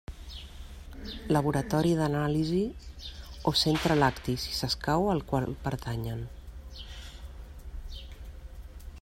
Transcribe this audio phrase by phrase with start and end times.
[1.35, 2.87] Laboratori d'anàlisis
[3.51, 6.27] o centre lacti, si s'escau, al qual pertanyen.